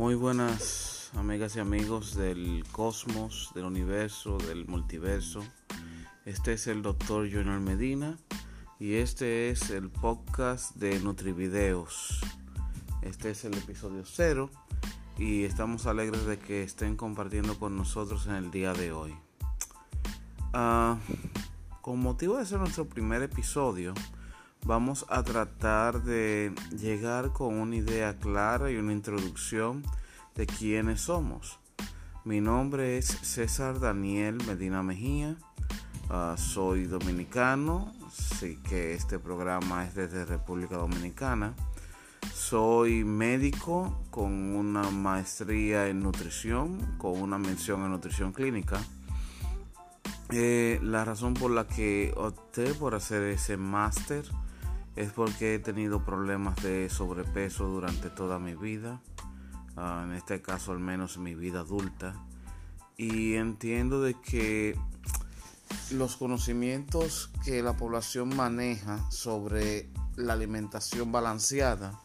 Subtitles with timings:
[0.00, 5.44] Muy buenas amigas y amigos del cosmos, del universo, del multiverso.
[6.24, 8.16] Este es el doctor Junior Medina
[8.78, 12.18] y este es el podcast de Nutrivideos.
[13.02, 14.48] Este es el episodio cero
[15.18, 19.14] y estamos alegres de que estén compartiendo con nosotros en el día de hoy.
[20.54, 20.96] Uh,
[21.82, 23.92] con motivo de ser nuestro primer episodio,
[24.64, 29.82] vamos a tratar de llegar con una idea clara y una introducción
[30.34, 31.58] de quiénes somos.
[32.24, 35.36] Mi nombre es César Daniel Medina Mejía,
[36.10, 41.54] uh, soy dominicano, sí que este programa es desde República Dominicana.
[42.34, 48.80] Soy médico con una maestría en nutrición, con una mención en nutrición clínica.
[50.32, 54.24] Eh, la razón por la que opté por hacer ese máster
[55.00, 59.00] es porque he tenido problemas de sobrepeso durante toda mi vida,
[59.76, 62.14] uh, en este caso al menos en mi vida adulta,
[62.98, 64.78] y entiendo de que
[65.90, 71.98] los conocimientos que la población maneja sobre la alimentación balanceada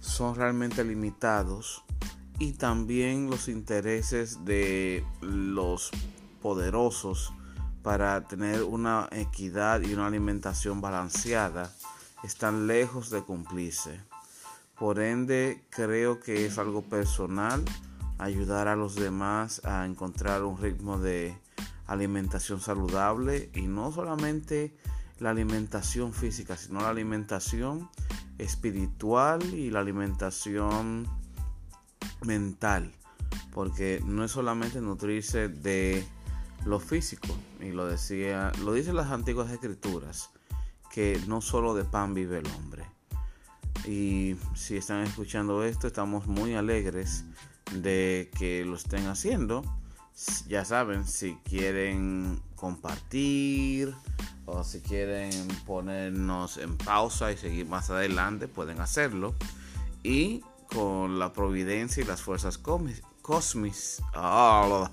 [0.00, 1.84] son realmente limitados
[2.40, 5.92] y también los intereses de los
[6.42, 7.32] poderosos
[7.84, 11.72] para tener una equidad y una alimentación balanceada
[12.22, 14.00] están lejos de cumplirse.
[14.78, 17.64] Por ende, creo que es algo personal
[18.18, 21.36] ayudar a los demás a encontrar un ritmo de
[21.86, 24.76] alimentación saludable y no solamente
[25.18, 27.88] la alimentación física, sino la alimentación
[28.38, 31.08] espiritual y la alimentación
[32.24, 32.94] mental,
[33.52, 36.06] porque no es solamente nutrirse de
[36.64, 37.28] lo físico,
[37.60, 40.30] y lo decía, lo dicen las antiguas escrituras,
[40.90, 42.84] que no solo de pan vive el hombre.
[43.86, 47.24] Y si están escuchando esto, estamos muy alegres
[47.72, 49.62] de que lo estén haciendo.
[50.48, 53.94] Ya saben, si quieren compartir
[54.46, 55.30] o si quieren
[55.66, 59.34] ponernos en pausa y seguir más adelante, pueden hacerlo.
[60.02, 64.90] Y con la providencia y las fuerzas cósmicas, ah,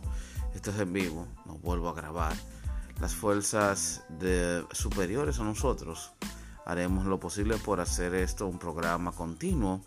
[0.53, 2.35] esto es en vivo, no vuelvo a grabar
[2.99, 6.13] las fuerzas de, superiores a nosotros,
[6.65, 9.81] haremos lo posible por hacer esto un programa continuo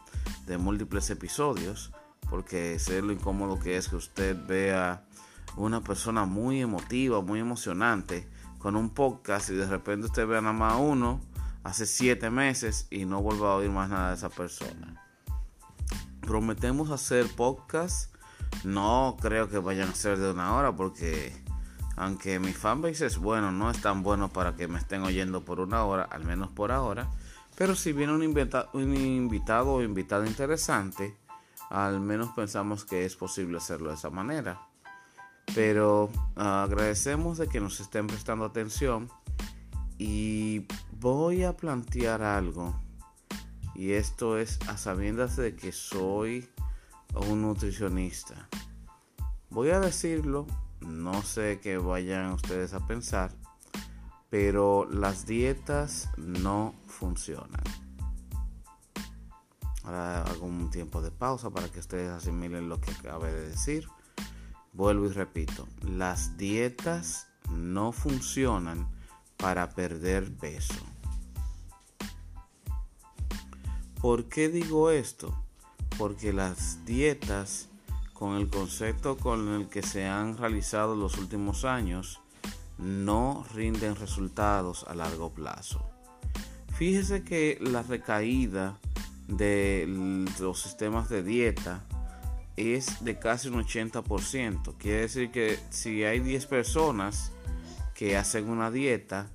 [0.47, 1.93] de múltiples episodios,
[2.31, 5.05] porque sé lo incómodo que es que usted vea
[5.57, 10.53] una persona muy emotiva, muy emocionante, con un podcast y de repente usted vea nada
[10.53, 11.21] más uno
[11.65, 15.03] hace siete meses y no vuelva a oír más nada de esa persona.
[16.21, 18.15] Prometemos hacer podcast,
[18.65, 21.48] no creo que vayan a ser de una hora porque
[21.99, 25.59] aunque mi fanbase es bueno, no es tan bueno para que me estén oyendo por
[25.59, 27.09] una hora, al menos por ahora.
[27.57, 31.17] Pero si viene un, un invitado o invitada interesante,
[31.71, 34.61] al menos pensamos que es posible hacerlo de esa manera.
[35.57, 39.11] Pero ah, agradecemos de que nos estén prestando atención
[39.99, 40.67] y
[41.01, 42.81] voy a plantear algo.
[43.75, 46.49] Y esto es a sabiendas de que soy
[47.15, 48.49] un nutricionista.
[49.51, 50.47] Voy a decirlo
[50.81, 53.33] no sé qué vayan ustedes a pensar,
[54.31, 57.63] pero las dietas no funcionan.
[59.85, 63.89] Ahora hago un tiempo de pausa para que ustedes asimilen lo que acabé de decir.
[64.73, 68.87] Vuelvo y repito, las dietas no funcionan
[69.39, 70.75] para perder peso.
[74.01, 75.35] ¿Por qué digo esto?
[75.97, 77.69] Porque las dietas
[78.19, 82.21] con el concepto con el que se han realizado los últimos años,
[82.77, 85.89] no rinden resultados a largo plazo.
[86.75, 88.77] Fíjese que la recaída
[89.29, 89.87] de
[90.41, 91.85] los sistemas de dieta
[92.57, 94.75] es de casi un 80%.
[94.79, 97.31] Quiere decir que si hay 10 personas
[97.95, 99.29] que hacen una dieta,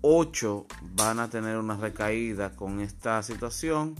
[0.00, 0.66] 8
[0.96, 3.94] van a tener una recaída con esta situación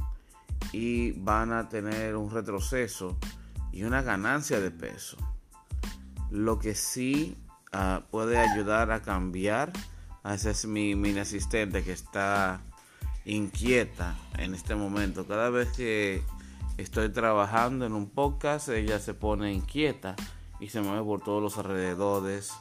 [0.72, 3.16] y van a tener un retroceso
[3.72, 5.16] y una ganancia de peso.
[6.30, 7.36] Lo que sí
[7.72, 9.72] ah, puede ayudar a cambiar,
[10.22, 12.60] ah, esa es mi mini asistente que está
[13.24, 15.26] inquieta en este momento.
[15.26, 16.22] Cada vez que
[16.76, 20.16] estoy trabajando en un podcast, ella se pone inquieta
[20.60, 22.52] y se mueve por todos los alrededores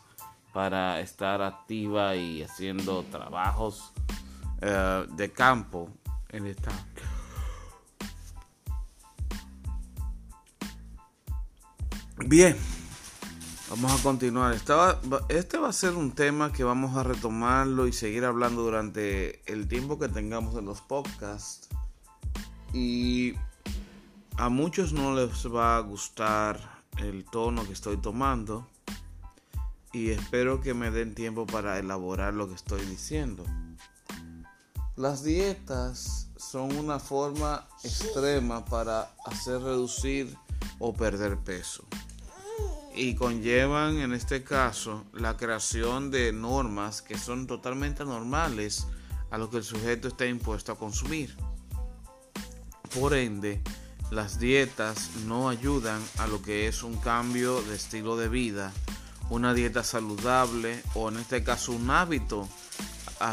[0.53, 3.93] para estar activa y haciendo trabajos
[4.61, 5.89] eh, de campo
[6.29, 6.71] en esta
[12.25, 12.57] Bien,
[13.69, 14.55] vamos a continuar.
[15.29, 19.67] este va a ser un tema que vamos a retomarlo y seguir hablando durante el
[19.67, 21.69] tiempo que tengamos en los podcasts.
[22.73, 23.35] Y
[24.35, 28.67] a muchos no les va a gustar el tono que estoy tomando
[29.93, 33.45] y espero que me den tiempo para elaborar lo que estoy diciendo.
[34.95, 40.35] Las dietas son una forma extrema para hacer reducir
[40.79, 41.87] o perder peso
[42.97, 48.87] y conllevan en este caso la creación de normas que son totalmente normales
[49.29, 51.37] a lo que el sujeto está impuesto a consumir.
[52.93, 53.61] Por ende,
[54.09, 58.73] las dietas no ayudan a lo que es un cambio de estilo de vida,
[59.29, 62.47] una dieta saludable o en este caso un hábito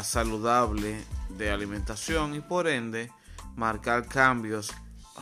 [0.03, 3.11] saludable de alimentación y por ende
[3.55, 4.71] marcar cambios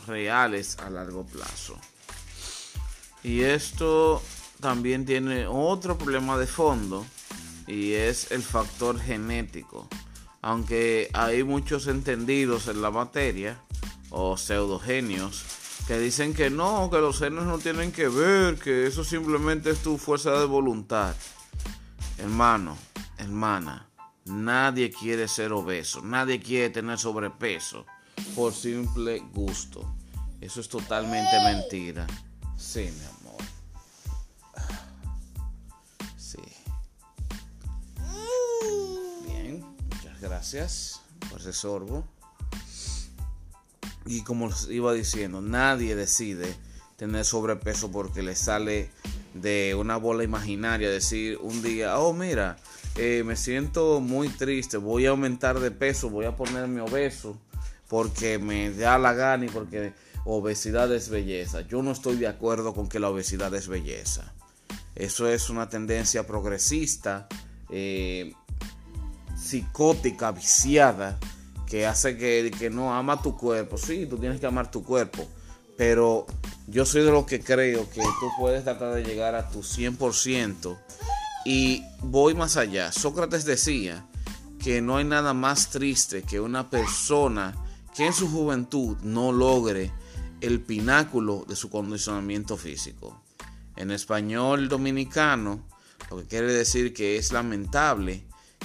[0.06, 1.78] reales a largo plazo.
[3.24, 4.22] Y esto
[4.60, 7.04] también tiene otro problema de fondo
[7.66, 9.88] y es el factor genético.
[10.42, 13.58] Aunque hay muchos entendidos en la materia
[14.10, 15.42] o pseudogenios
[15.86, 19.82] que dicen que no, que los genes no tienen que ver, que eso simplemente es
[19.82, 21.14] tu fuerza de voluntad.
[22.18, 22.76] Hermano,
[23.16, 23.88] hermana,
[24.26, 27.86] nadie quiere ser obeso, nadie quiere tener sobrepeso
[28.34, 29.94] por simple gusto.
[30.40, 32.06] Eso es totalmente mentira.
[32.56, 32.90] Sí.
[40.34, 41.00] Gracias
[41.30, 42.04] por ese sorbo.
[44.04, 46.52] Y como les iba diciendo, nadie decide
[46.96, 48.90] tener sobrepeso porque le sale
[49.34, 52.56] de una bola imaginaria decir un día, oh mira,
[52.96, 57.38] eh, me siento muy triste, voy a aumentar de peso, voy a ponerme obeso
[57.88, 59.92] porque me da la gana y porque
[60.24, 61.60] obesidad es belleza.
[61.60, 64.34] Yo no estoy de acuerdo con que la obesidad es belleza.
[64.96, 67.28] Eso es una tendencia progresista,
[67.70, 68.32] eh,
[69.44, 71.18] psicótica, viciada,
[71.66, 73.76] que hace que, que no ama tu cuerpo.
[73.76, 75.26] Sí, tú tienes que amar tu cuerpo,
[75.76, 76.26] pero
[76.66, 80.78] yo soy de los que creo que tú puedes tratar de llegar a tu 100%
[81.44, 82.90] y voy más allá.
[82.90, 84.06] Sócrates decía
[84.58, 87.54] que no hay nada más triste que una persona
[87.94, 89.92] que en su juventud no logre
[90.40, 93.20] el pináculo de su condicionamiento físico.
[93.76, 95.66] En español dominicano,
[96.10, 98.24] lo que quiere decir que es lamentable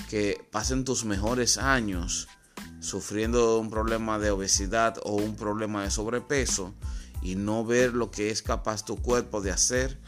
[0.09, 2.27] que pasen tus mejores años
[2.79, 6.73] sufriendo un problema de obesidad o un problema de sobrepeso
[7.21, 9.99] y no ver lo que es capaz tu cuerpo de hacer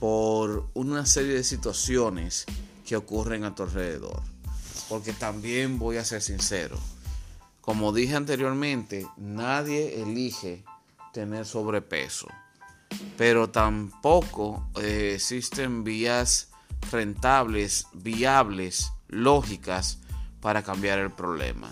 [0.00, 2.44] por una serie de situaciones
[2.84, 4.22] que ocurren a tu alrededor.
[4.88, 6.78] Porque también voy a ser sincero,
[7.60, 10.64] como dije anteriormente, nadie elige
[11.12, 12.28] tener sobrepeso,
[13.16, 16.50] pero tampoco eh, existen vías
[16.92, 20.00] rentables, viables, lógicas
[20.40, 21.70] para cambiar el problema.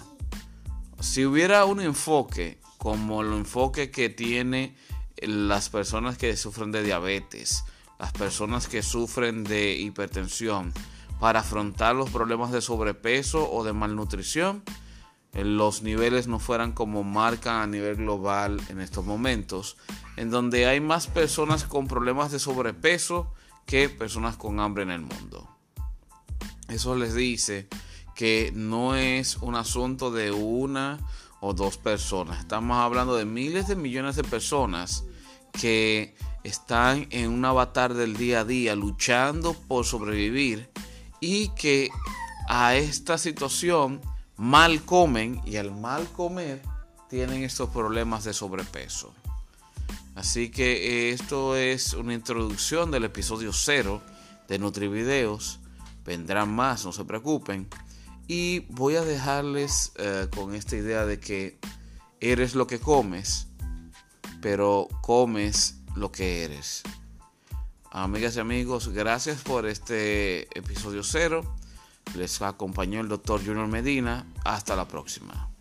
[1.01, 4.77] Si hubiera un enfoque como el enfoque que tiene
[5.17, 7.65] las personas que sufren de diabetes,
[7.99, 10.73] las personas que sufren de hipertensión,
[11.21, 14.63] para afrontar los problemas de sobrepeso o de malnutrición,
[15.33, 19.77] los niveles no fueran como marcan a nivel global en estos momentos,
[20.17, 23.33] en donde hay más personas con problemas de sobrepeso
[23.67, 25.54] que personas con hambre en el mundo.
[26.69, 27.69] Eso les dice
[28.15, 30.99] que no es un asunto de una
[31.41, 35.05] o dos personas, estamos hablando de miles de millones de personas
[35.53, 40.71] que están en un avatar del día a día luchando por sobrevivir
[41.21, 41.91] y que
[42.49, 44.01] a esta situación
[44.37, 46.63] mal comen y al mal comer
[47.09, 49.15] tienen estos problemas de sobrepeso.
[50.15, 54.01] Así que esto es una introducción del episodio 0
[54.49, 55.61] de Nutrivideos.
[56.05, 57.69] Vendrán más, no se preocupen.
[58.27, 61.59] Y voy a dejarles eh, con esta idea de que
[62.21, 63.49] eres lo que comes,
[64.41, 66.83] pero comes lo que eres.
[67.91, 71.43] Amigas y amigos, gracias por este episodio 0.
[72.17, 74.27] Les acompañó el doctor Junior Medina.
[74.45, 75.54] Hasta la próxima.